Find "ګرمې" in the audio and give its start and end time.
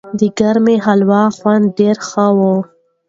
0.39-0.75